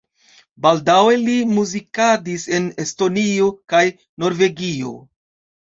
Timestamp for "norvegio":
4.25-4.97